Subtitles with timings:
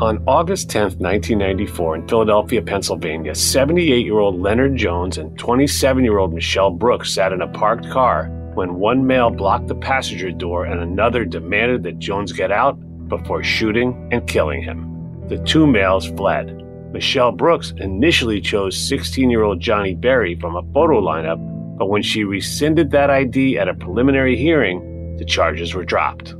[0.00, 6.18] On August 10, 1994, in Philadelphia, Pennsylvania, 78 year old Leonard Jones and 27 year
[6.18, 10.66] old Michelle Brooks sat in a parked car when one male blocked the passenger door
[10.66, 15.26] and another demanded that Jones get out before shooting and killing him.
[15.26, 16.64] The two males fled.
[16.92, 21.40] Michelle Brooks initially chose 16 year old Johnny Berry from a photo lineup,
[21.76, 26.36] but when she rescinded that ID at a preliminary hearing, the charges were dropped.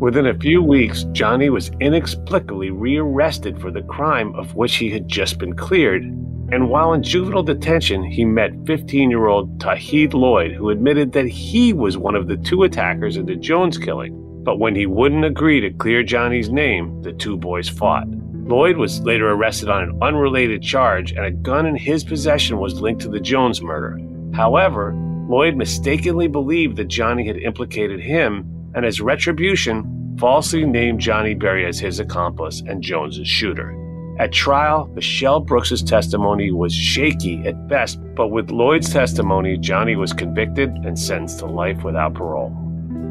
[0.00, 5.08] Within a few weeks, Johnny was inexplicably rearrested for the crime of which he had
[5.08, 10.50] just been cleared, and while in juvenile detention, he met 15 year old Tauheed Lloyd,
[10.50, 14.20] who admitted that he was one of the two attackers in the Jones killing.
[14.42, 18.08] But when he wouldn't agree to clear Johnny's name, the two boys fought.
[18.08, 22.80] Lloyd was later arrested on an unrelated charge, and a gun in his possession was
[22.80, 23.98] linked to the Jones murder.
[24.34, 24.92] However,
[25.28, 31.66] Lloyd mistakenly believed that Johnny had implicated him and as retribution, falsely named Johnny Berry
[31.66, 33.74] as his accomplice and Jones's shooter.
[34.18, 40.12] At trial, Michelle Brooks's testimony was shaky at best, but with Lloyd's testimony, Johnny was
[40.12, 42.54] convicted and sentenced to life without parole.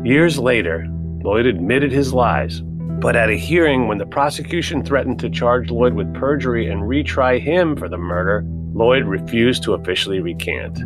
[0.06, 0.88] Years later,
[1.22, 2.62] Lloyd admitted his lies,
[3.02, 7.38] but at a hearing when the prosecution threatened to charge Lloyd with perjury and retry
[7.38, 10.80] him for the murder, Lloyd refused to officially recant.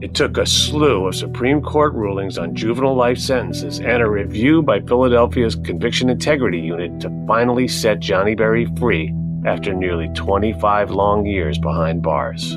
[0.00, 4.62] It took a slew of Supreme Court rulings on juvenile life sentences and a review
[4.62, 9.12] by Philadelphia's Conviction Integrity Unit to finally set Johnny Berry free
[9.44, 12.56] after nearly 25 long years behind bars.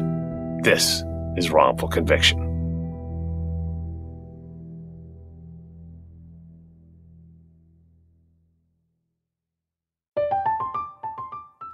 [0.62, 1.04] This
[1.36, 2.51] is wrongful conviction.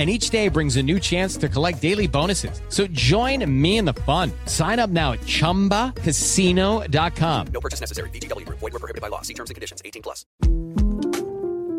[0.00, 2.62] and each day brings a new chance to collect daily bonuses.
[2.70, 4.32] So join me in the fun.
[4.46, 7.46] Sign up now at ChumbaCasino.com.
[7.52, 8.08] No purchase necessary.
[8.08, 8.48] VGW.
[8.48, 9.20] Void were prohibited by law.
[9.20, 9.82] See terms and conditions.
[9.84, 10.24] 18 plus.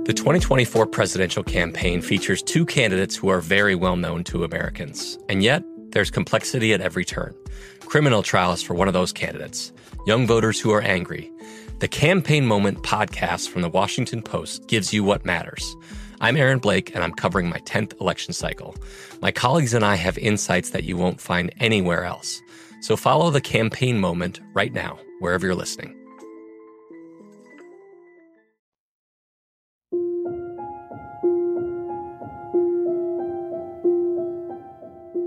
[0.05, 5.17] The 2024 presidential campaign features two candidates who are very well known to Americans.
[5.27, 7.33] And yet, there's complexity at every turn.
[7.79, 9.73] Criminal trials for one of those candidates.
[10.05, 11.31] Young voters who are angry.
[11.79, 15.75] The Campaign Moment podcast from the Washington Post gives you what matters.
[16.23, 18.75] I'm Aaron Blake, and I'm covering my 10th election cycle.
[19.23, 22.39] My colleagues and I have insights that you won't find anywhere else.
[22.81, 25.97] So follow the campaign moment right now, wherever you're listening.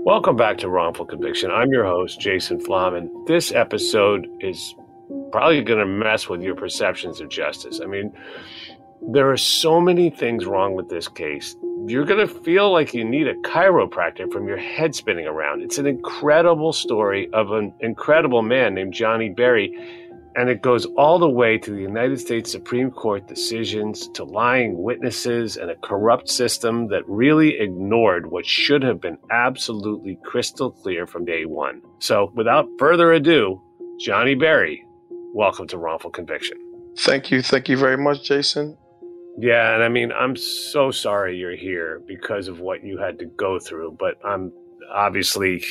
[0.05, 1.51] Welcome back to Wrongful Conviction.
[1.51, 4.73] I'm your host, Jason Flom, and this episode is
[5.33, 7.81] probably going to mess with your perceptions of justice.
[7.83, 8.13] I mean,
[9.07, 11.55] there are so many things wrong with this case.
[11.85, 15.61] You're going to feel like you need a chiropractor from your head spinning around.
[15.61, 19.77] It's an incredible story of an incredible man named Johnny Berry,
[20.35, 24.81] and it goes all the way to the United States Supreme Court decisions, to lying
[24.81, 31.05] witnesses, and a corrupt system that really ignored what should have been absolutely crystal clear
[31.05, 31.81] from day one.
[31.99, 33.61] So, without further ado,
[33.99, 34.83] Johnny Berry,
[35.33, 36.57] welcome to Wrongful Conviction.
[36.97, 37.41] Thank you.
[37.41, 38.77] Thank you very much, Jason.
[39.37, 43.25] Yeah, and I mean, I'm so sorry you're here because of what you had to
[43.25, 44.51] go through, but I'm
[44.89, 45.63] obviously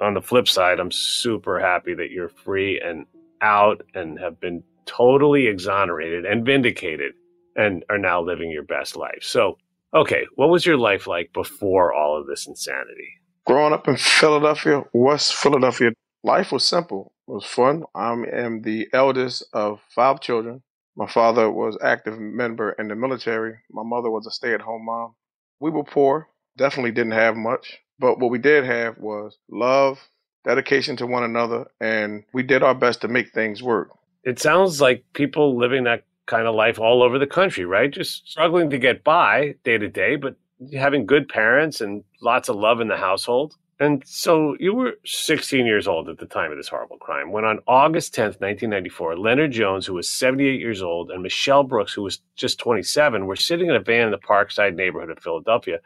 [0.00, 3.06] on the flip side, I'm super happy that you're free and
[3.42, 7.12] out and have been totally exonerated and vindicated
[7.56, 9.22] and are now living your best life.
[9.22, 9.58] So,
[9.94, 13.20] okay, what was your life like before all of this insanity?
[13.46, 15.92] Growing up in Philadelphia, West Philadelphia,
[16.24, 17.12] Life was simple.
[17.28, 17.84] It was fun.
[17.94, 20.62] I am the eldest of five children.
[20.96, 23.56] My father was active member in the military.
[23.70, 25.14] My mother was a stay-at-home mom.
[25.60, 26.28] We were poor.
[26.56, 27.80] Definitely didn't have much.
[27.98, 29.98] But what we did have was love,
[30.44, 33.90] dedication to one another, and we did our best to make things work.
[34.22, 37.90] It sounds like people living that kind of life all over the country, right?
[37.90, 40.36] Just struggling to get by day to day, but
[40.72, 43.54] having good parents and lots of love in the household.
[43.80, 47.44] And so you were 16 years old at the time of this horrible crime when
[47.44, 52.02] on August 10th, 1994, Leonard Jones, who was 78 years old, and Michelle Brooks, who
[52.02, 55.80] was just 27, were sitting in a van in the Parkside neighborhood of Philadelphia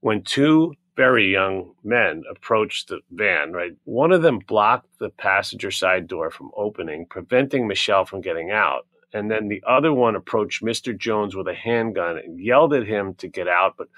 [0.00, 3.72] when two very young men approached the van, right?
[3.84, 8.84] One of them blocked the passenger side door from opening, preventing Michelle from getting out.
[9.12, 10.96] And then the other one approached Mr.
[10.96, 13.76] Jones with a handgun and yelled at him to get out.
[13.78, 13.88] But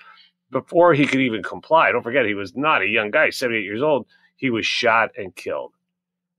[0.51, 3.83] before he could even comply, don't forget, he was not a young guy, 78 years
[3.83, 4.07] old,
[4.37, 5.73] he was shot and killed.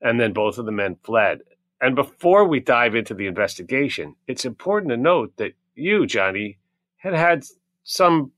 [0.00, 1.40] And then both of the men fled.
[1.80, 6.58] And before we dive into the investigation, it's important to note that you, Johnny,
[6.96, 7.44] had had
[7.84, 8.32] some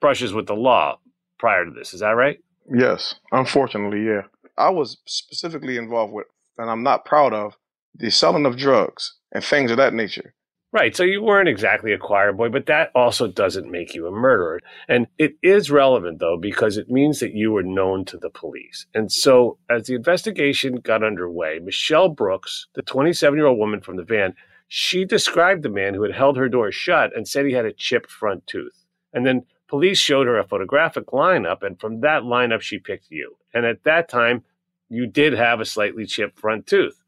[0.00, 0.98] brushes with the law
[1.38, 1.94] prior to this.
[1.94, 2.38] Is that right?
[2.70, 4.22] Yes, unfortunately, yeah.
[4.58, 6.26] I was specifically involved with,
[6.58, 7.56] and I'm not proud of,
[7.94, 10.34] the selling of drugs and things of that nature.
[10.72, 10.96] Right.
[10.96, 14.58] So you weren't exactly a choir boy, but that also doesn't make you a murderer.
[14.88, 18.86] And it is relevant, though, because it means that you were known to the police.
[18.94, 23.96] And so as the investigation got underway, Michelle Brooks, the 27 year old woman from
[23.96, 24.34] the van,
[24.66, 27.72] she described the man who had held her door shut and said he had a
[27.74, 28.86] chipped front tooth.
[29.12, 33.36] And then police showed her a photographic lineup, and from that lineup, she picked you.
[33.52, 34.44] And at that time,
[34.88, 37.01] you did have a slightly chipped front tooth.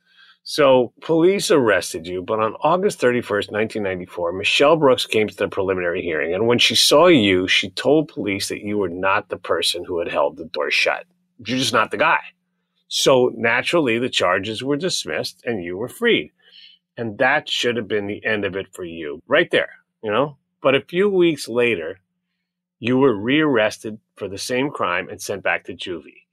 [0.46, 6.02] So police arrested you, but on August 31st, 1994, Michelle Brooks came to the preliminary
[6.02, 6.35] hearing.
[6.35, 9.99] And when she saw you, she told police that you were not the person who
[9.99, 11.06] had held the door shut.
[11.38, 12.20] You're just not the guy.
[12.88, 16.31] So naturally, the charges were dismissed and you were freed.
[16.99, 19.70] And that should have been the end of it for you, right there,
[20.02, 20.37] you know?
[20.61, 22.00] But a few weeks later,
[22.81, 26.26] you were rearrested for the same crime and sent back to juvie.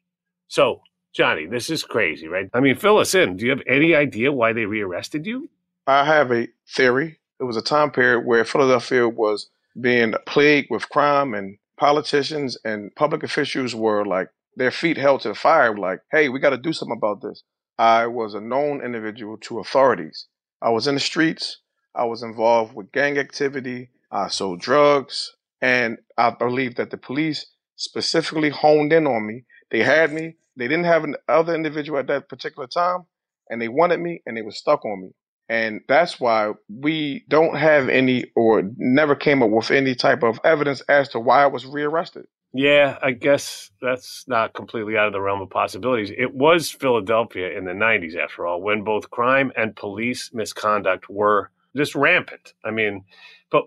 [0.49, 0.81] So
[1.13, 2.49] Johnny, this is crazy, right?
[2.53, 3.37] I mean, fill us in.
[3.37, 5.49] Do you have any idea why they rearrested you?
[5.85, 7.19] I have a theory.
[7.39, 9.49] It was a time period where Philadelphia was
[9.79, 15.29] being plagued with crime, and politicians and public officials were like their feet held to
[15.29, 17.43] the fire, like, hey, we got to do something about this.
[17.77, 20.27] I was a known individual to authorities.
[20.61, 21.57] I was in the streets.
[21.95, 23.89] I was involved with gang activity.
[24.11, 25.35] I sold drugs.
[25.61, 29.45] And I believe that the police specifically honed in on me.
[29.71, 33.05] They had me they didn't have an other individual at that particular time,
[33.49, 35.09] and they wanted me, and they were stuck on me.
[35.49, 40.39] And that's why we don't have any or never came up with any type of
[40.43, 42.27] evidence as to why I was rearrested.
[42.53, 46.11] Yeah, I guess that's not completely out of the realm of possibilities.
[46.15, 51.49] It was Philadelphia in the 90s, after all, when both crime and police misconduct were
[51.75, 52.53] just rampant.
[52.63, 53.05] I mean,
[53.49, 53.63] but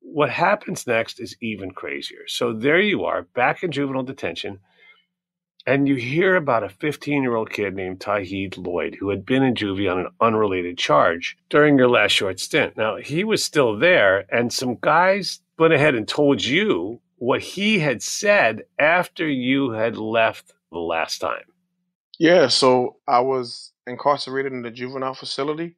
[0.00, 2.28] what happens next is even crazier.
[2.28, 4.60] So there you are, back in juvenile detention
[5.66, 9.42] and you hear about a 15 year old kid named Tauheed Lloyd who had been
[9.42, 12.76] in juvie on an unrelated charge during your last short stint.
[12.76, 17.78] Now, he was still there, and some guys went ahead and told you what he
[17.78, 21.44] had said after you had left the last time.
[22.18, 25.76] Yeah, so I was incarcerated in the juvenile facility.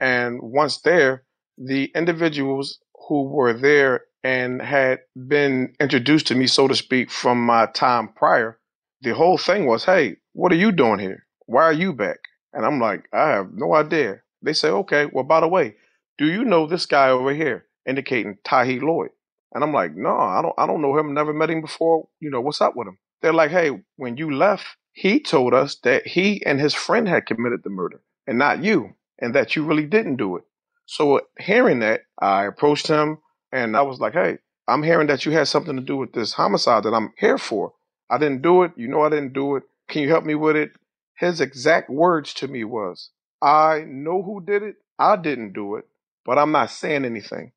[0.00, 1.24] And once there,
[1.56, 7.44] the individuals who were there and had been introduced to me, so to speak, from
[7.44, 8.58] my time prior
[9.04, 11.26] the whole thing was, hey, what are you doing here?
[11.46, 12.18] Why are you back?
[12.52, 14.22] And I'm like, I have no idea.
[14.42, 15.76] They say, okay, well, by the way,
[16.18, 19.10] do you know this guy over here, indicating Tauheed Lloyd?
[19.52, 21.14] And I'm like, no, I don't, I don't know him.
[21.14, 22.08] Never met him before.
[22.20, 22.98] You know, what's up with him?
[23.22, 27.26] They're like, hey, when you left, he told us that he and his friend had
[27.26, 30.44] committed the murder and not you, and that you really didn't do it.
[30.86, 33.18] So uh, hearing that, I approached him
[33.52, 36.32] and I was like, hey, I'm hearing that you had something to do with this
[36.32, 37.72] homicide that I'm here for.
[38.14, 38.72] I didn't do it.
[38.76, 39.64] You know I didn't do it.
[39.88, 40.70] Can you help me with it?
[41.18, 43.10] His exact words to me was,
[43.42, 44.76] I know who did it.
[45.00, 45.86] I didn't do it,
[46.24, 47.50] but I'm not saying anything.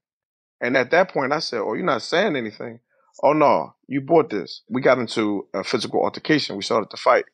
[0.59, 2.79] And at that point, I said, Oh, you're not saying anything?
[3.21, 4.63] Oh, no, you bought this.
[4.67, 6.55] We got into a physical altercation.
[6.55, 7.25] We started to fight.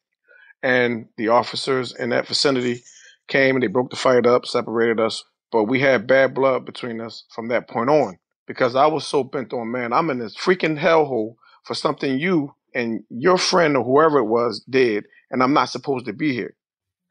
[0.61, 2.83] And the officers in that vicinity
[3.29, 5.23] came and they broke the fight up, separated us.
[5.51, 9.23] But we had bad blood between us from that point on because I was so
[9.23, 13.83] bent on, man, I'm in this freaking hellhole for something you and your friend or
[13.83, 16.55] whoever it was did, and I'm not supposed to be here.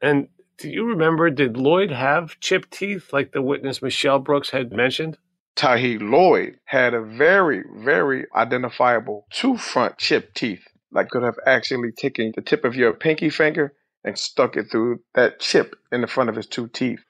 [0.01, 0.27] And
[0.57, 5.17] do you remember, did Lloyd have chipped teeth like the witness Michelle Brooks had mentioned?
[5.55, 11.91] Tauheed Lloyd had a very, very identifiable two front chipped teeth, like could have actually
[11.91, 16.07] taken the tip of your pinky finger and stuck it through that chip in the
[16.07, 17.03] front of his two teeth.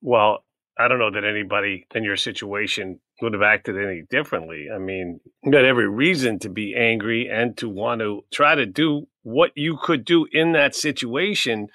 [0.00, 0.44] Well,
[0.78, 4.68] I don't know that anybody in your situation would have acted any differently.
[4.74, 8.66] I mean, you got every reason to be angry and to want to try to
[8.66, 11.68] do what you could do in that situation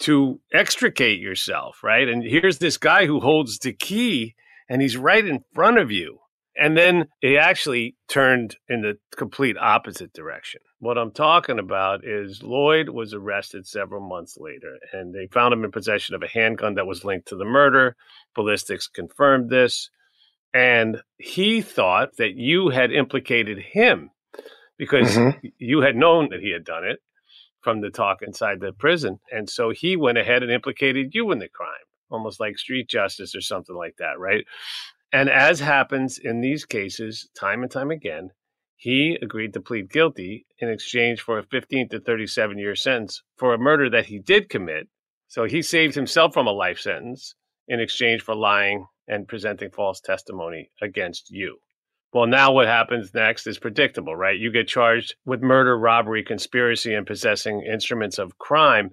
[0.00, 2.08] to extricate yourself, right?
[2.08, 4.34] And here's this guy who holds the key
[4.68, 6.18] and he's right in front of you.
[6.56, 10.60] And then he actually turned in the complete opposite direction.
[10.78, 15.64] What I'm talking about is Lloyd was arrested several months later, and they found him
[15.64, 17.96] in possession of a handgun that was linked to the murder.
[18.34, 19.90] Ballistics confirmed this.
[20.52, 24.10] And he thought that you had implicated him
[24.78, 25.46] because mm-hmm.
[25.58, 26.98] you had known that he had done it
[27.62, 29.20] from the talk inside the prison.
[29.30, 31.68] And so he went ahead and implicated you in the crime,
[32.10, 34.44] almost like street justice or something like that, right?
[35.12, 38.30] And as happens in these cases, time and time again,
[38.76, 43.52] he agreed to plead guilty in exchange for a 15 to 37 year sentence for
[43.52, 44.88] a murder that he did commit.
[45.28, 47.34] So he saved himself from a life sentence
[47.68, 51.58] in exchange for lying and presenting false testimony against you.
[52.12, 54.38] Well, now what happens next is predictable, right?
[54.38, 58.90] You get charged with murder, robbery, conspiracy, and possessing instruments of crime.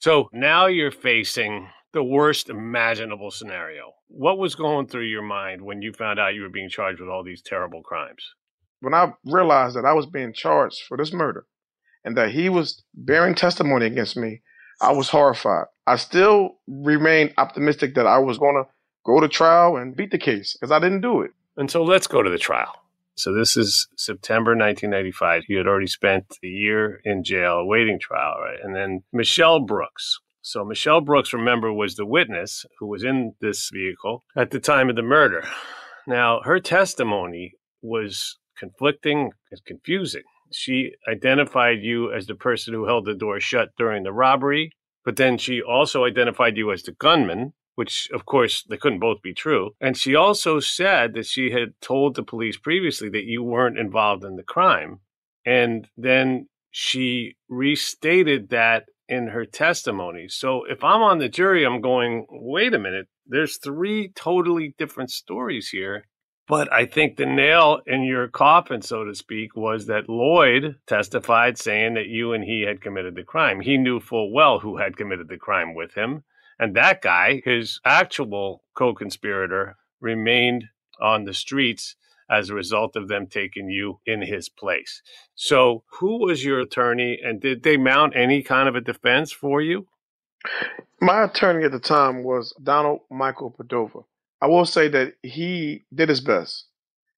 [0.00, 3.92] So now you're facing the worst imaginable scenario.
[4.08, 7.08] What was going through your mind when you found out you were being charged with
[7.08, 8.24] all these terrible crimes?
[8.80, 11.46] When I realized that I was being charged for this murder
[12.04, 14.42] and that he was bearing testimony against me,
[14.80, 15.66] I was horrified.
[15.86, 18.70] I still remained optimistic that I was going to
[19.04, 21.32] go to trial and beat the case because I didn't do it.
[21.56, 22.72] And so let's go to the trial.
[23.16, 25.44] So this is September 1995.
[25.48, 28.58] You had already spent a year in jail awaiting trial, right?
[28.62, 33.70] And then Michelle Brooks, so Michelle Brooks, remember, was the witness who was in this
[33.70, 35.44] vehicle at the time of the murder.
[36.06, 37.52] Now, her testimony
[37.82, 40.22] was conflicting and confusing.
[40.50, 44.72] She identified you as the person who held the door shut during the robbery,
[45.04, 49.22] but then she also identified you as the gunman, which of course they couldn't both
[49.22, 49.70] be true.
[49.80, 54.24] And she also said that she had told the police previously that you weren't involved
[54.24, 54.98] in the crime.
[55.46, 60.26] And then she restated that in her testimony.
[60.26, 65.12] So if I'm on the jury, I'm going, wait a minute, there's three totally different
[65.12, 66.08] stories here.
[66.48, 71.56] But I think the nail in your coffin, so to speak, was that Lloyd testified
[71.56, 73.60] saying that you and he had committed the crime.
[73.60, 76.24] He knew full well who had committed the crime with him.
[76.58, 80.64] And that guy, his actual co conspirator, remained
[81.00, 81.96] on the streets
[82.30, 85.02] as a result of them taking you in his place.
[85.34, 89.60] So, who was your attorney and did they mount any kind of a defense for
[89.60, 89.86] you?
[91.00, 94.04] My attorney at the time was Donald Michael Padova.
[94.40, 96.66] I will say that he did his best.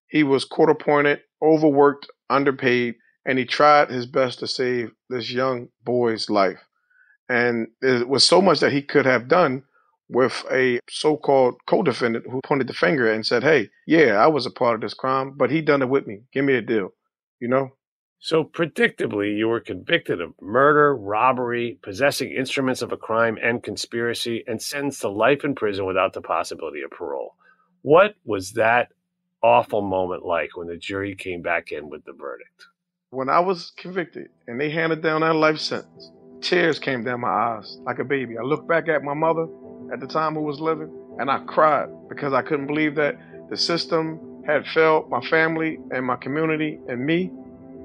[0.07, 2.95] He was court appointed, overworked, underpaid,
[3.25, 6.59] and he tried his best to save this young boy's life.
[7.31, 9.63] And there was so much that he could have done
[10.09, 14.51] with a so-called co-defendant who pointed the finger and said, "Hey, yeah, I was a
[14.51, 16.23] part of this crime, but he done it with me.
[16.33, 16.93] Give me a deal."
[17.39, 17.69] You know?
[18.19, 24.43] So predictably, you were convicted of murder, robbery, possessing instruments of a crime, and conspiracy,
[24.45, 27.35] and sentenced to life in prison without the possibility of parole.
[27.81, 28.91] What was that
[29.41, 32.65] awful moment like when the jury came back in with the verdict?
[33.09, 36.11] When I was convicted and they handed down that life sentence,
[36.41, 38.37] tears came down my eyes like a baby.
[38.37, 39.47] I looked back at my mother
[39.93, 43.17] at the time who was living, and I cried because I couldn't believe that
[43.49, 47.31] the system had failed my family and my community and me.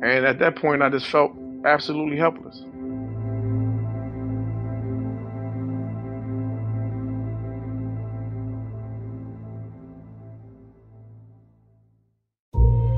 [0.03, 1.33] And at that point, I just felt
[1.65, 2.63] absolutely helpless.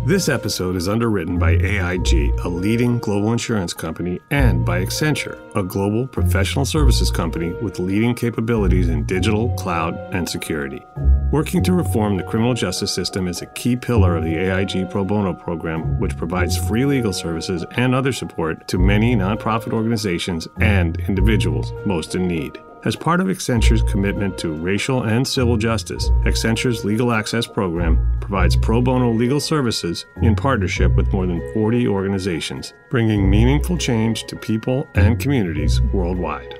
[0.08, 5.62] This episode is underwritten by AIG, a leading global insurance company, and by Accenture, a
[5.62, 10.82] global professional services company with leading capabilities in digital, cloud, and security.
[11.30, 15.04] Working to reform the criminal justice system is a key pillar of the AIG Pro
[15.04, 20.98] Bono program, which provides free legal services and other support to many nonprofit organizations and
[21.00, 22.58] individuals most in need.
[22.84, 28.54] As part of Accenture's commitment to racial and civil justice, Accenture's Legal Access Program provides
[28.54, 34.36] pro bono legal services in partnership with more than 40 organizations, bringing meaningful change to
[34.36, 36.56] people and communities worldwide.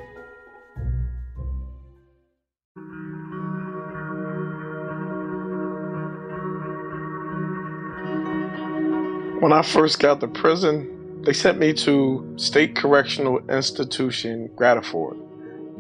[9.41, 15.28] When I first got to prison, they sent me to State Correctional Institution, Graterford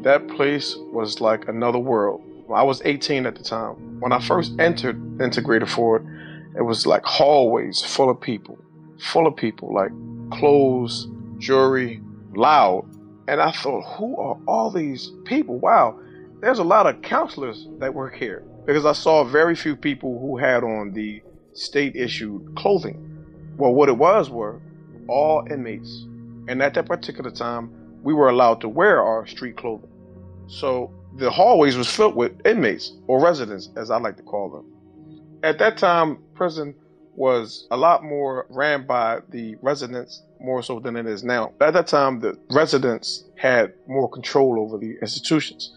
[0.02, 2.22] that place was like another world.
[2.54, 4.00] I was 18 at the time.
[4.00, 8.58] When I first entered into Graterford, it was like hallways full of people,
[8.98, 9.90] full of people, like
[10.30, 12.00] clothes, jewelry,
[12.34, 12.88] loud.
[13.28, 15.58] And I thought, who are all these people?
[15.58, 16.00] Wow,
[16.40, 20.38] there's a lot of counselors that work here because I saw very few people who
[20.38, 23.04] had on the state issued clothing.
[23.56, 24.60] Well, what it was were
[25.08, 26.06] all inmates.
[26.48, 29.90] And at that particular time, we were allowed to wear our street clothing.
[30.46, 34.64] So the hallways was filled with inmates or residents, as I like to call them.
[35.42, 36.74] At that time, prison
[37.14, 41.52] was a lot more ran by the residents more so than it is now.
[41.60, 45.74] At that time, the residents had more control over the institutions.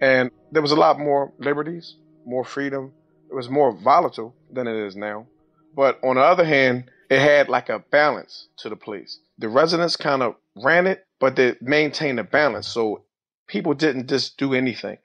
[0.00, 2.92] And there was a lot more liberties, more freedom.
[3.30, 5.26] It was more volatile than it is now.
[5.74, 9.18] But on the other hand, it had like a balance to the place.
[9.38, 12.66] The residents kind of ran it, but they maintained a balance.
[12.66, 13.04] So
[13.46, 14.96] people didn't just do anything.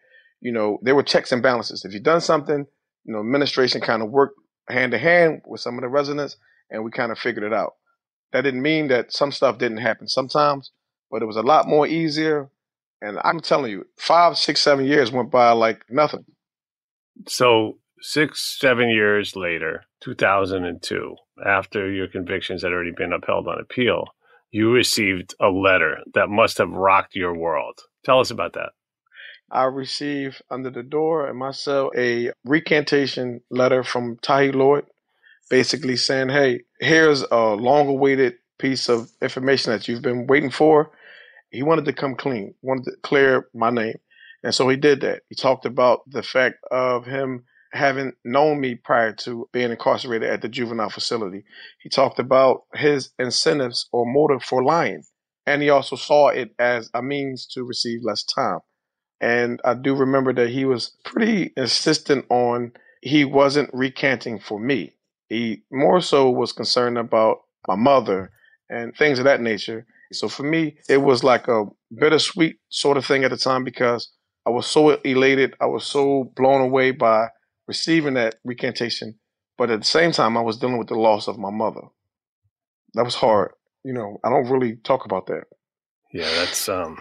[0.42, 1.86] You know, there were checks and balances.
[1.86, 2.66] If you done something,
[3.06, 4.34] you know, administration kind of worked
[4.68, 6.36] hand to hand with some of the residents,
[6.72, 7.74] and we kind of figured it out.
[8.34, 10.72] That didn't mean that some stuff didn't happen sometimes,
[11.12, 12.50] but it was a lot more easier.
[13.00, 16.26] And I'm telling you, five, six, seven years went by like nothing.
[17.28, 24.06] So six, seven years later, 2002, after your convictions had already been upheld on appeal,
[24.52, 27.80] you received a letter that must have rocked your world.
[28.06, 28.70] Tell us about that.
[29.50, 34.86] I received under the door in my cell a recantation letter from Tauheed Lloyd,
[35.50, 40.92] basically saying, Hey, here's a long awaited piece of information that you've been waiting for.
[41.50, 43.96] He wanted to come clean, wanted to clear my name.
[44.44, 45.22] And so he did that.
[45.30, 50.42] He talked about the fact of him having known me prior to being incarcerated at
[50.42, 51.44] the juvenile facility.
[51.82, 55.04] He talked about his incentives or motive for lying.
[55.46, 58.60] And he also saw it as a means to receive less time.
[59.22, 64.94] And I do remember that he was pretty insistent on he wasn't recanting for me.
[65.30, 68.32] He more so was concerned about my mother
[68.70, 69.86] and things of that nature.
[70.12, 71.66] So for me, it was like a
[71.98, 74.12] bittersweet sort of thing at the time because
[74.46, 75.56] I was so elated.
[75.60, 77.28] I was so blown away by
[77.68, 79.20] receiving that recantation.
[79.58, 81.82] But at the same time, I was dealing with the loss of my mother.
[82.94, 83.52] That was hard.
[83.84, 85.46] You know, I don't really talk about that.
[86.14, 87.00] Yeah, that's um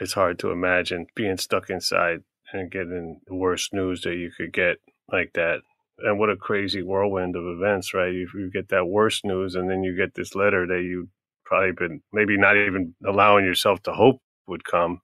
[0.00, 2.20] it's hard to imagine being stuck inside
[2.52, 4.78] and getting the worst news that you could get
[5.10, 5.60] like that.
[5.98, 8.12] And what a crazy whirlwind of events, right?
[8.12, 11.08] You, you get that worst news, and then you get this letter that you
[11.44, 15.00] probably been maybe not even allowing yourself to hope would come,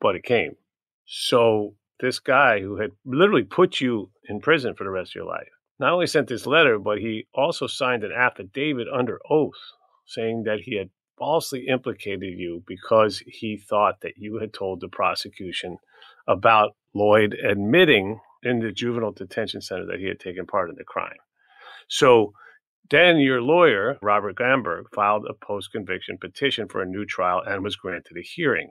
[0.00, 0.56] but it came.
[1.06, 5.26] So this guy who had literally put you in prison for the rest of your
[5.26, 5.48] life
[5.80, 9.54] not only sent this letter, but he also signed an affidavit under oath
[10.06, 14.88] saying that he had falsely implicated you because he thought that you had told the
[14.88, 15.78] prosecution
[16.28, 20.84] about Lloyd admitting in the juvenile detention center that he had taken part in the
[20.84, 21.16] crime.
[21.88, 22.34] So
[22.90, 27.64] then your lawyer, Robert Gamburg, filed a post conviction petition for a new trial and
[27.64, 28.70] was granted a hearing.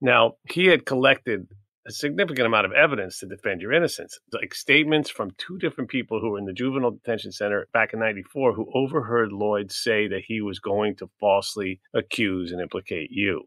[0.00, 1.46] Now, he had collected
[1.86, 6.20] a significant amount of evidence to defend your innocence, like statements from two different people
[6.20, 10.22] who were in the juvenile detention center back in 94 who overheard Lloyd say that
[10.26, 13.42] he was going to falsely accuse and implicate you.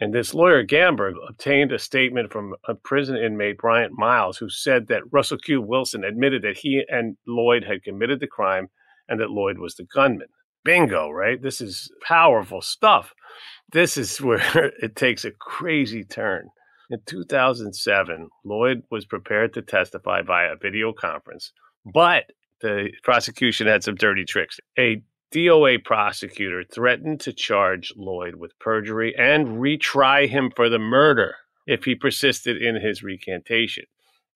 [0.00, 4.86] And this lawyer, Gamburg, obtained a statement from a prison inmate, Bryant Miles, who said
[4.88, 5.60] that Russell Q.
[5.60, 8.68] Wilson admitted that he and Lloyd had committed the crime
[9.08, 10.28] and that Lloyd was the gunman.
[10.64, 11.42] Bingo, right?
[11.42, 13.12] This is powerful stuff.
[13.72, 16.48] This is where it takes a crazy turn.
[16.90, 21.52] In 2007, Lloyd was prepared to testify via video conference,
[21.84, 24.58] but the prosecution had some dirty tricks.
[24.78, 31.34] A DOA prosecutor threatened to charge Lloyd with perjury and retry him for the murder
[31.66, 33.84] if he persisted in his recantation.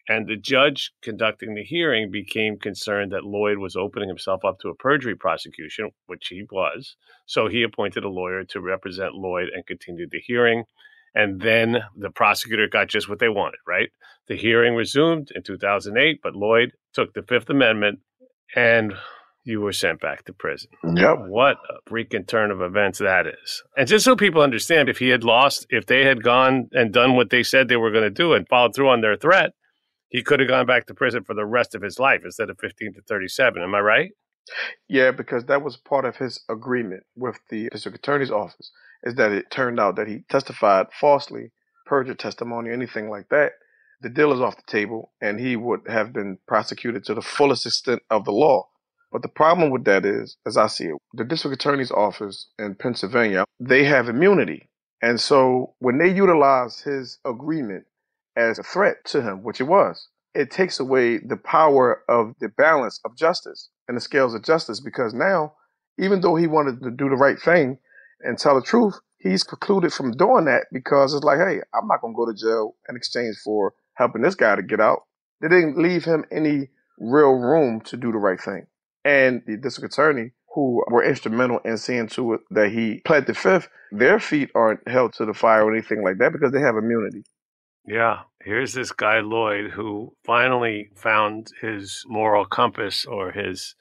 [0.07, 4.69] And the judge conducting the hearing became concerned that Lloyd was opening himself up to
[4.69, 6.97] a perjury prosecution, which he was.
[7.25, 10.65] So he appointed a lawyer to represent Lloyd and continued the hearing.
[11.14, 13.90] And then the prosecutor got just what they wanted, right?
[14.29, 18.01] The hearing resumed in 2008, but Lloyd took the Fifth Amendment
[18.55, 18.94] and
[19.44, 20.70] you were sent back to prison.
[20.85, 21.25] Yep.
[21.27, 23.62] What a freaking turn of events that is.
[23.77, 27.16] And just so people understand, if he had lost, if they had gone and done
[27.16, 29.51] what they said they were going to do and followed through on their threat,
[30.09, 32.59] he could have gone back to prison for the rest of his life instead of
[32.61, 33.62] 15 to 37.
[33.62, 34.11] Am I right?
[34.88, 38.70] Yeah, because that was part of his agreement with the district attorney's office
[39.02, 41.50] is that it turned out that he testified falsely,
[41.87, 43.52] perjured testimony, anything like that.
[44.00, 47.66] The deal is off the table, and he would have been prosecuted to the fullest
[47.66, 48.68] extent of the law.
[49.12, 52.74] But the problem with that is, as I see it, the district attorney's office in
[52.74, 54.70] Pennsylvania, they have immunity.
[55.02, 57.85] And so when they utilize his agreement
[58.37, 62.49] as a threat to him, which it was, it takes away the power of the
[62.49, 65.53] balance of justice and the scales of justice because now,
[65.99, 67.79] even though he wanted to do the right thing,
[68.23, 72.01] and tell the truth, he's precluded from doing that because it's like, hey, I'm not
[72.01, 75.03] going to go to jail in exchange for helping this guy to get out.
[75.40, 76.68] They didn't leave him any
[76.99, 78.66] real room to do the right thing.
[79.05, 83.35] And the district attorney, who were instrumental in seeing to it that he pled the
[83.35, 86.77] fifth, their feet aren't held to the fire or anything like that because they have
[86.77, 87.25] immunity.
[87.87, 93.74] Yeah, here's this guy Lloyd who finally found his moral compass or his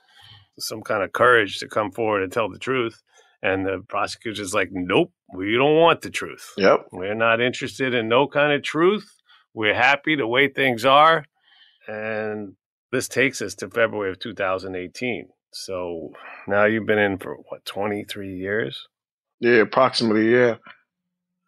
[0.59, 3.01] some kind of courage to come forward and tell the truth.
[3.41, 6.53] And the prosecutor's like, nope, we don't want the truth.
[6.57, 6.87] Yep.
[6.91, 9.09] We're not interested in no kind of truth.
[9.53, 11.25] We're happy the way things are.
[11.87, 12.53] And
[12.91, 15.29] this takes us to February of 2018.
[15.53, 16.11] So
[16.47, 18.87] now you've been in for what, 23 years?
[19.39, 20.57] Yeah, approximately, yeah.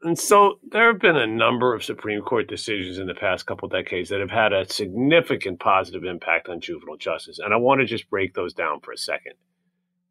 [0.04, 3.70] And so there have been a number of Supreme Court decisions in the past couple
[3.70, 7.40] decades that have had a significant positive impact on juvenile justice.
[7.40, 9.34] And I want to just break those down for a second.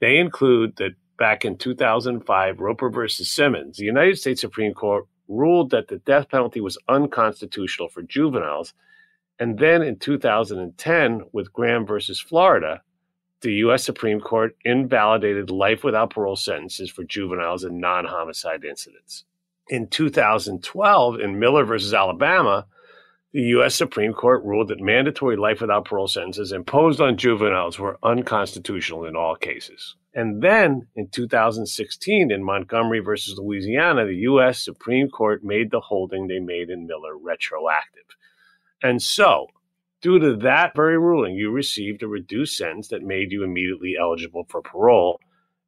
[0.01, 5.71] They include that back in 2005, Roper versus Simmons, the United States Supreme Court ruled
[5.71, 8.73] that the death penalty was unconstitutional for juveniles.
[9.39, 12.81] And then in 2010, with Graham versus Florida,
[13.43, 13.85] the U.S.
[13.85, 19.25] Supreme Court invalidated life without parole sentences for juveniles in non homicide incidents
[19.73, 22.67] in 2012 in Miller versus Alabama,
[23.33, 23.75] the U.S.
[23.75, 29.17] Supreme Court ruled that mandatory life without parole sentences imposed on juveniles were unconstitutional in
[29.17, 29.97] all cases.
[30.13, 34.63] And then in 2016, in Montgomery versus Louisiana, the U.S.
[34.63, 38.05] Supreme Court made the holding they made in Miller retroactive.
[38.83, 39.47] And so,
[40.03, 44.45] due to that very ruling, you received a reduced sentence that made you immediately eligible
[44.51, 45.19] for parole.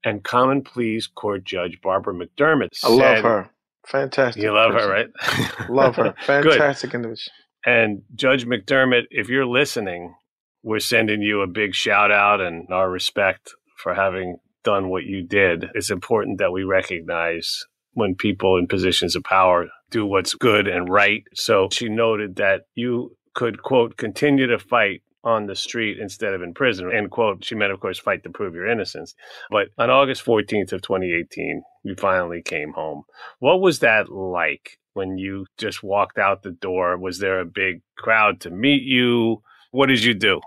[0.05, 3.51] And Common Pleas Court Judge Barbara McDermott I love her.
[3.87, 4.43] Fantastic.
[4.43, 4.89] You love person.
[4.89, 5.69] her, right?
[5.71, 6.15] love her.
[6.25, 7.33] Fantastic individual.
[7.67, 10.15] And Judge McDermott, if you're listening,
[10.63, 15.23] we're sending you a big shout out and our respect for having done what you
[15.23, 15.67] did.
[15.75, 20.89] It's important that we recognize when people in positions of power do what's good and
[20.89, 21.23] right.
[21.35, 26.43] So she noted that you could, quote, continue to fight on the street instead of
[26.43, 27.45] in prison, end quote.
[27.45, 29.15] She meant, of course, fight to prove your innocence.
[29.51, 33.05] But on August 14th of 2018, you finally came home.
[33.39, 36.97] What was that like when you just walked out the door?
[36.99, 39.43] Was there a big crowd to meet you?
[39.71, 40.41] What did you do?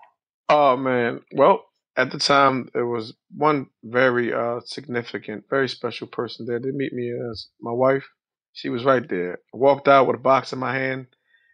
[0.50, 1.22] Oh, man.
[1.34, 1.66] Well,
[1.98, 6.94] at the time, there was one very uh, significant, very special person there to meet
[6.94, 8.06] me as my wife.
[8.54, 9.40] She was right there.
[9.52, 11.08] Walked out with a box in my hand,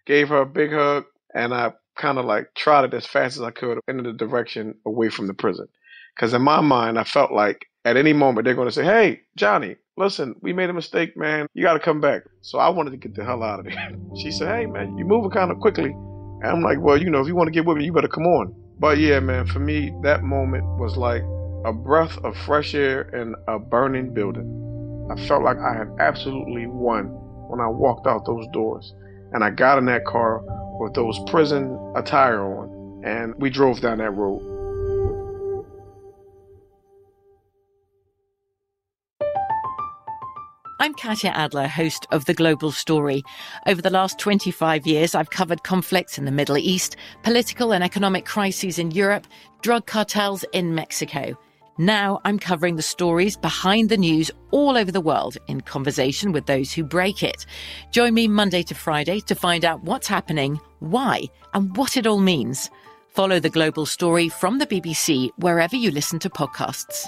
[0.06, 3.52] gave her a big hug, and I kind of like trotted as fast as I
[3.52, 5.68] could in the direction away from the prison.
[6.16, 9.22] Because in my mind, I felt like at any moment they're going to say, "Hey,
[9.36, 11.48] Johnny, listen, we made a mistake, man.
[11.54, 13.92] You got to come back." So I wanted to get the hell out of there.
[14.22, 17.22] She said, "Hey, man, you're moving kind of quickly." And I'm like, "Well, you know,
[17.22, 19.60] if you want to get with me, you better come on." But yeah, man, for
[19.60, 21.24] me, that moment was like
[21.66, 25.08] a breath of fresh air in a burning building.
[25.12, 27.06] I felt like I had absolutely won
[27.50, 28.94] when I walked out those doors.
[29.32, 30.44] And I got in that car
[30.80, 34.54] with those prison attire on, and we drove down that road.
[40.80, 43.24] I'm Katya Adler, host of The Global Story.
[43.68, 48.26] Over the last 25 years, I've covered conflicts in the Middle East, political and economic
[48.26, 49.26] crises in Europe,
[49.62, 51.38] drug cartels in Mexico.
[51.78, 56.46] Now I'm covering the stories behind the news all over the world in conversation with
[56.46, 57.48] those who break it.
[57.90, 61.24] Join me Monday to Friday to find out what's happening, why,
[61.56, 62.70] and what it all means.
[63.08, 67.08] Follow the global story from the BBC wherever you listen to podcasts.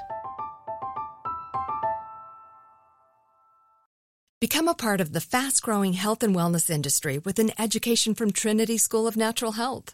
[4.42, 8.32] Become a part of the fast growing health and wellness industry with an education from
[8.32, 9.94] Trinity School of Natural Health.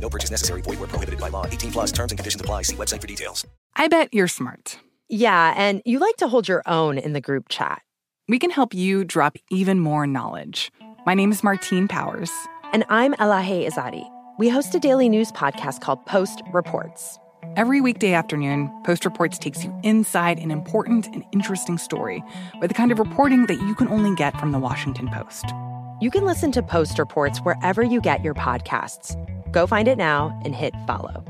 [0.00, 0.62] No purchase necessary.
[0.62, 1.46] Void where prohibited by law.
[1.46, 2.62] 18 plus terms and conditions apply.
[2.62, 3.44] See website for details.
[3.74, 4.78] I bet you're smart.
[5.08, 7.82] Yeah, and you like to hold your own in the group chat.
[8.28, 10.72] We can help you drop even more knowledge.
[11.04, 12.30] My name is Martine Powers.
[12.72, 14.04] And I'm Elahe Izadi.
[14.38, 17.18] We host a daily news podcast called Post Reports.
[17.54, 22.22] Every weekday afternoon, Post Reports takes you inside an important and interesting story
[22.60, 25.44] with the kind of reporting that you can only get from the Washington Post.
[26.00, 29.14] You can listen to Post Reports wherever you get your podcasts.
[29.56, 31.24] Go find it now and hit follow.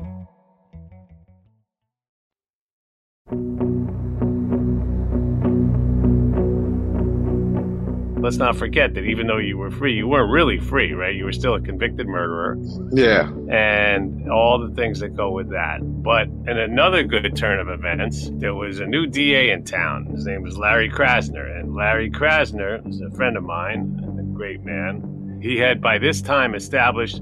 [8.19, 11.15] Let's not forget that even though you were free, you weren't really free, right?
[11.15, 12.57] You were still a convicted murderer.
[12.91, 13.31] Yeah.
[13.49, 15.77] And all the things that go with that.
[15.81, 20.05] But in another good turn of events, there was a new DA in town.
[20.07, 21.57] His name was Larry Krasner.
[21.57, 25.39] And Larry Krasner is a friend of mine and a great man.
[25.41, 27.21] He had by this time established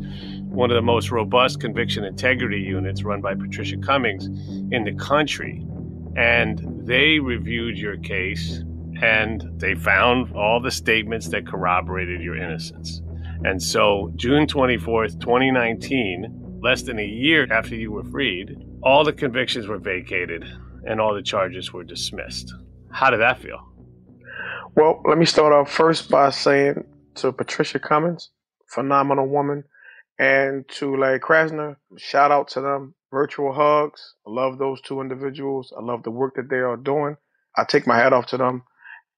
[0.55, 4.27] one of the most robust conviction integrity units run by Patricia Cummings
[4.71, 5.65] in the country.
[6.15, 8.63] And they reviewed your case
[9.01, 13.01] and they found all the statements that corroborated your innocence.
[13.43, 19.11] And so, June 24th, 2019, less than a year after you were freed, all the
[19.11, 20.45] convictions were vacated
[20.87, 22.53] and all the charges were dismissed.
[22.91, 23.59] How did that feel?
[24.75, 28.29] Well, let me start off first by saying to Patricia Cummings,
[28.67, 29.65] phenomenal woman,
[30.17, 32.95] and to Larry Krasner, shout out to them.
[33.11, 34.15] Virtual hugs.
[34.27, 35.73] I love those two individuals.
[35.77, 37.17] I love the work that they are doing.
[37.55, 38.63] I take my hat off to them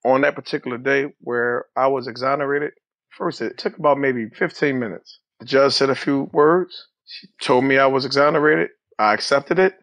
[0.06, 2.72] on that particular day where I was exonerated,
[3.10, 5.20] first it took about maybe 15 minutes.
[5.40, 6.88] The judge said a few words.
[7.06, 8.70] She told me I was exonerated.
[9.00, 9.76] I accepted it.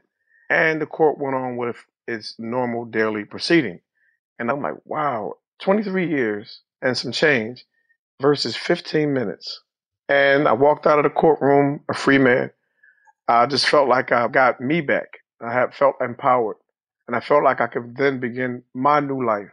[0.51, 3.81] And the court went on with its normal daily proceeding.
[4.39, 7.65] And I'm like, wow, 23 years and some change
[8.21, 9.63] versus 15 minutes.
[10.09, 12.51] And I walked out of the courtroom a free man.
[13.27, 15.19] I just felt like I got me back.
[15.41, 16.57] I had felt empowered.
[17.07, 19.51] And I felt like I could then begin my new life.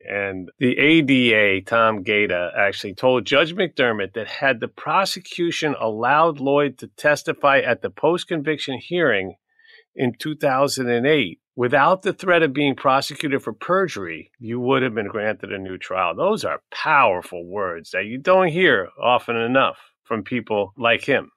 [0.00, 6.78] And the ADA, Tom Gaeta, actually told Judge McDermott that had the prosecution allowed Lloyd
[6.78, 9.36] to testify at the post conviction hearing
[9.94, 15.52] in 2008 without the threat of being prosecuted for perjury, you would have been granted
[15.52, 16.14] a new trial.
[16.14, 21.30] Those are powerful words that you don't hear often enough from people like him.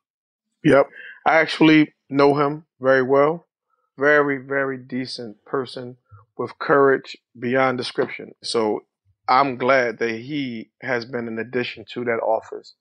[0.63, 0.87] Yep.
[1.25, 3.45] I actually know him very well.
[3.97, 5.97] Very, very decent person
[6.37, 8.33] with courage beyond description.
[8.43, 8.81] So
[9.27, 12.75] I'm glad that he has been an addition to that office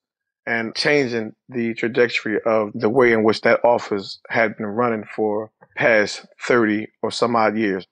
[0.45, 5.51] and changing the trajectory of the way in which that office had been running for
[5.77, 7.87] past 30 or some odd years.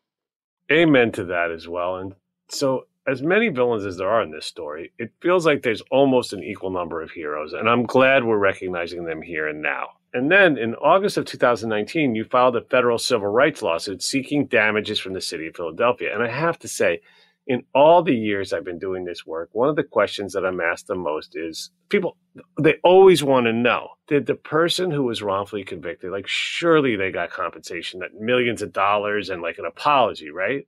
[0.71, 1.97] Amen to that as well.
[1.97, 2.15] And
[2.49, 6.33] so, as many villains as there are in this story, it feels like there's almost
[6.33, 7.53] an equal number of heroes.
[7.53, 9.89] And I'm glad we're recognizing them here and now.
[10.11, 14.99] And then in August of 2019, you filed a federal civil rights lawsuit seeking damages
[14.99, 16.13] from the city of Philadelphia.
[16.15, 17.01] And I have to say,
[17.47, 20.59] in all the years I've been doing this work, one of the questions that I'm
[20.59, 22.17] asked the most is people,
[22.59, 27.11] they always want to know did the person who was wrongfully convicted, like, surely they
[27.11, 30.67] got compensation, that millions of dollars and like an apology, right?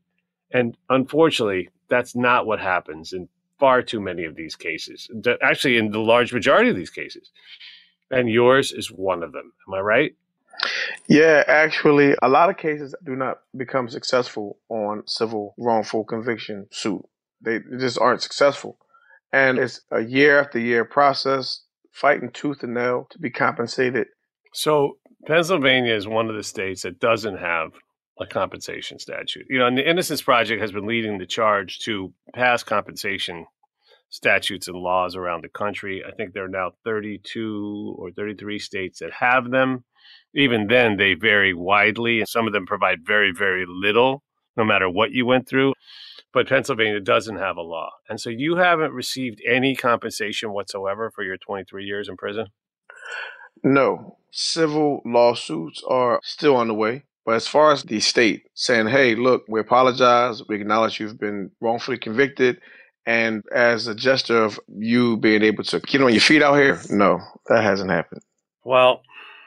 [0.52, 3.28] And unfortunately, that's not what happens in
[3.60, 5.10] far too many of these cases.
[5.42, 7.32] Actually, in the large majority of these cases.
[8.12, 9.52] And yours is one of them.
[9.68, 10.16] Am I right?
[11.08, 17.02] Yeah, actually, a lot of cases do not become successful on civil wrongful conviction suit.
[17.42, 18.78] They just aren't successful.
[19.32, 24.08] And it's a year after year process, fighting tooth and nail to be compensated.
[24.54, 27.74] So, Pennsylvania is one of the states that doesn't have
[28.20, 29.46] a compensation statute.
[29.50, 33.46] You know, and the Innocence Project has been leading the charge to pass compensation
[34.10, 36.04] statutes and laws around the country.
[36.06, 39.84] I think there are now 32 or 33 states that have them.
[40.38, 44.24] Even then, they vary widely, and some of them provide very, very little,
[44.56, 45.74] no matter what you went through.
[46.32, 47.90] But Pennsylvania doesn't have a law.
[48.08, 52.48] And so you haven't received any compensation whatsoever for your 23 years in prison?
[53.64, 54.18] No.
[54.32, 57.06] Civil lawsuits are still on the way.
[57.26, 61.52] But as far as the state saying, hey, look, we apologize, we acknowledge you've been
[61.60, 62.62] wrongfully convicted,
[63.06, 66.80] and as a gesture of you being able to get on your feet out here,
[66.90, 68.22] no, that hasn't happened.
[68.64, 69.02] Well,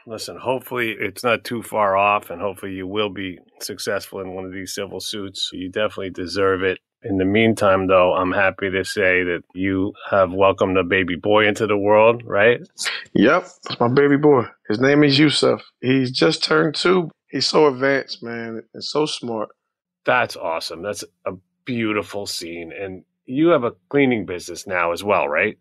[0.05, 4.45] listen, hopefully it's not too far off, and hopefully you will be successful in one
[4.45, 5.49] of these civil suits.
[5.53, 6.79] You definitely deserve it.
[7.03, 11.47] In the meantime, though, I'm happy to say that you have welcomed a baby boy
[11.47, 12.59] into the world, right?
[13.13, 14.45] Yep, that's my baby boy.
[14.69, 15.63] His name is Yusuf.
[15.81, 17.09] He's just turned two.
[17.29, 19.49] He's so advanced, man, and so smart.
[20.05, 20.83] That's awesome.
[20.83, 21.31] That's a
[21.65, 22.71] beautiful scene.
[22.71, 25.57] And you have a cleaning business now as well, right?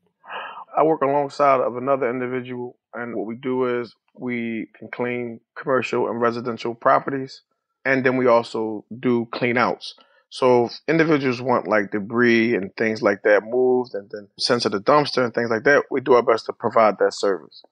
[0.76, 6.08] I work alongside of another individual, and what we do is we can clean commercial
[6.08, 7.42] and residential properties,
[7.84, 9.94] and then we also do clean outs.
[10.30, 14.68] So if individuals want like debris and things like that moved and then sent to
[14.68, 17.62] the dumpster and things like that, we do our best to provide that service.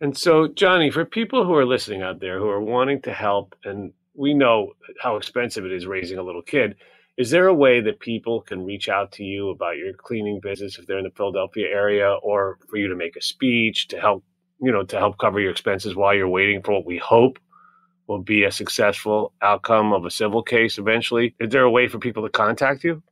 [0.00, 3.54] And so, Johnny, for people who are listening out there who are wanting to help,
[3.64, 6.76] and we know how expensive it is raising a little kid,
[7.16, 10.78] is there a way that people can reach out to you about your cleaning business
[10.78, 14.22] if they're in the Philadelphia area, or for you to make a speech to help,
[14.60, 17.38] you know, to help cover your expenses while you're waiting for what we hope
[18.06, 21.34] will be a successful outcome of a civil case eventually?
[21.40, 23.02] Is there a way for people to contact you?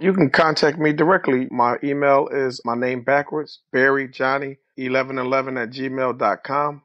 [0.00, 1.48] You can contact me directly.
[1.50, 6.82] My email is my name backwards, Berry Johnny 1111 at gmail.com.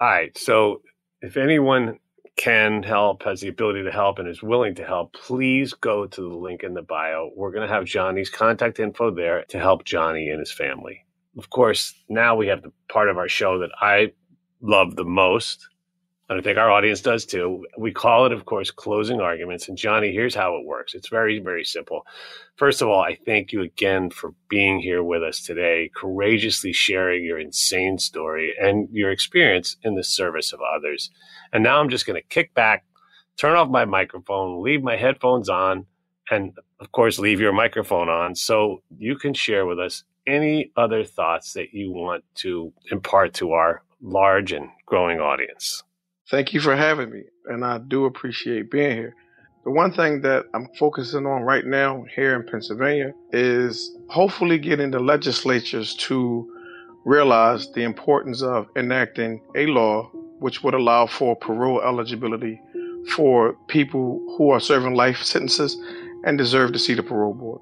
[0.00, 0.36] All right.
[0.38, 0.82] So
[1.20, 1.98] if anyone
[2.36, 6.20] can help, has the ability to help, and is willing to help, please go to
[6.20, 7.30] the link in the bio.
[7.34, 11.03] We're going to have Johnny's contact info there to help Johnny and his family.
[11.36, 14.12] Of course, now we have the part of our show that I
[14.60, 15.68] love the most.
[16.28, 17.66] And I think our audience does too.
[17.76, 19.68] We call it, of course, closing arguments.
[19.68, 20.94] And Johnny, here's how it works.
[20.94, 22.06] It's very, very simple.
[22.56, 27.24] First of all, I thank you again for being here with us today, courageously sharing
[27.24, 31.10] your insane story and your experience in the service of others.
[31.52, 32.84] And now I'm just going to kick back,
[33.36, 35.86] turn off my microphone, leave my headphones on,
[36.30, 41.04] and of course, leave your microphone on so you can share with us any other
[41.04, 45.82] thoughts that you want to impart to our large and growing audience.
[46.30, 49.14] Thank you for having me, and I do appreciate being here.
[49.64, 54.90] The one thing that I'm focusing on right now here in Pennsylvania is hopefully getting
[54.90, 56.50] the legislatures to
[57.04, 62.60] realize the importance of enacting a law which would allow for parole eligibility
[63.14, 65.76] for people who are serving life sentences
[66.24, 67.60] and deserve to see the parole board.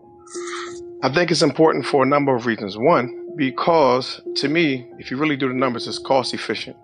[1.05, 2.79] I think it's important for a number of reasons.
[2.79, 6.77] One, because to me, if you really do the numbers, it's cost efficient.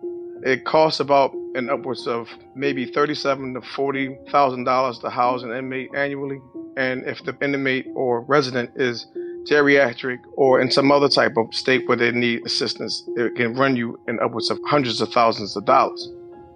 [0.42, 5.52] It costs about an upwards of maybe thirty-seven to forty thousand dollars to house an
[5.52, 6.40] inmate annually,
[6.76, 9.06] and if the inmate or resident is
[9.48, 13.76] geriatric or in some other type of state where they need assistance, it can run
[13.76, 16.10] you in upwards of hundreds of thousands of dollars.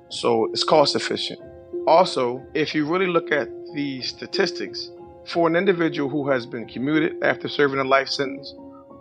[0.08, 1.38] So it's cost efficient.
[1.86, 4.90] Also, if you really look at the statistics,
[5.26, 8.54] for an individual who has been commuted after serving a life sentence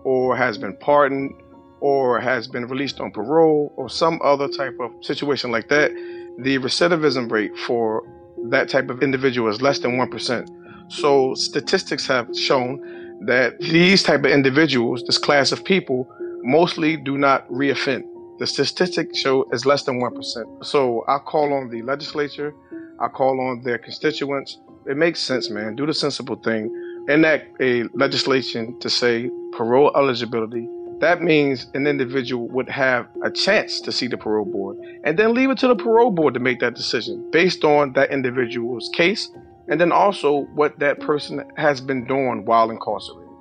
[0.03, 1.33] or has been pardoned
[1.79, 5.91] or has been released on parole or some other type of situation like that,
[6.39, 8.03] the recidivism rate for
[8.49, 10.91] that type of individual is less than 1%.
[10.91, 16.07] So statistics have shown that these type of individuals, this class of people,
[16.43, 18.03] mostly do not reoffend.
[18.39, 20.65] The statistics show is less than 1%.
[20.65, 22.53] So I call on the legislature,
[22.99, 24.59] I call on their constituents.
[24.87, 25.75] It makes sense, man.
[25.75, 26.73] Do the sensible thing.
[27.07, 30.67] Enact a legislation to say parole eligibility
[31.01, 35.33] that means an individual would have a chance to see the parole board and then
[35.33, 39.31] leave it to the parole board to make that decision based on that individual's case
[39.67, 43.33] and then also what that person has been doing while incarcerated.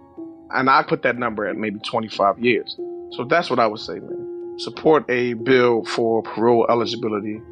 [0.52, 2.74] And I put that number at maybe 25 years.
[3.12, 4.58] So that's what I would say, man.
[4.58, 7.42] Support a bill for parole eligibility.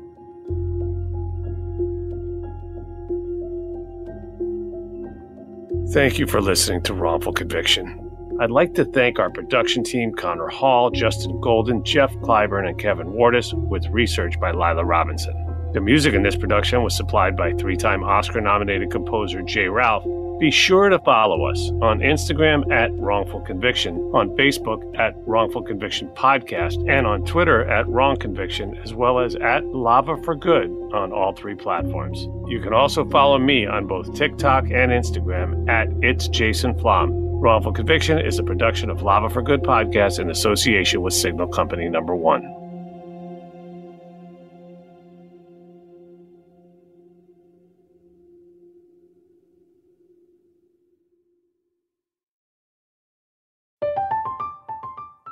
[5.92, 8.10] Thank you for listening to Wrongful Conviction.
[8.40, 13.06] I'd like to thank our production team Connor Hall, Justin Golden, Jeff Clyburn, and Kevin
[13.06, 15.34] Wardis, with research by Lila Robinson.
[15.72, 19.68] The music in this production was supplied by three time Oscar nominated composer J.
[19.68, 20.04] Ralph.
[20.38, 26.08] Be sure to follow us on Instagram at Wrongful Conviction, on Facebook at Wrongful Conviction
[26.10, 31.12] Podcast, and on Twitter at Wrong Conviction, as well as at Lava for Good on
[31.12, 32.20] all three platforms.
[32.48, 37.10] You can also follow me on both TikTok and Instagram at It's Jason Flom.
[37.40, 41.88] Wrongful Conviction is a production of Lava for Good podcast in association with Signal Company
[41.88, 42.57] Number One.